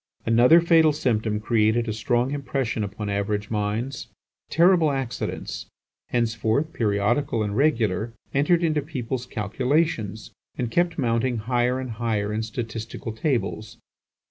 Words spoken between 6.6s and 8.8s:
periodical and regular, entered